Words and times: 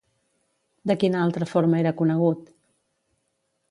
De 0.91 0.95
quina 1.03 1.21
altra 1.27 1.49
forma 1.53 1.81
era 1.85 1.95
conegut? 2.03 2.53